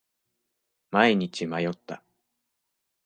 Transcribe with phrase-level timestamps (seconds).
[0.89, 2.01] 毎日迷った。